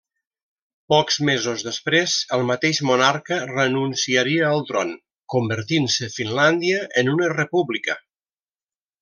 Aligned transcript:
Pocs 0.91 1.17
mesos 1.27 1.65
després, 1.67 2.15
el 2.37 2.45
mateix 2.51 2.79
monarca 2.91 3.37
renunciaria 3.51 4.49
al 4.53 4.65
tron, 4.71 4.95
convertint-se 5.35 6.11
Finlàndia 6.17 6.81
en 7.05 7.15
una 7.19 7.31
república. 7.37 8.01